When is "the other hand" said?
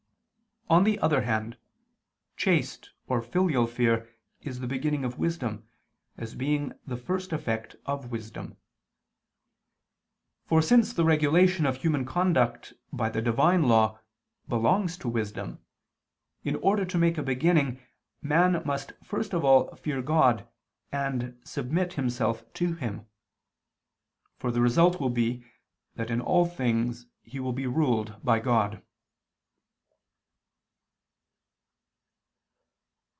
0.85-1.57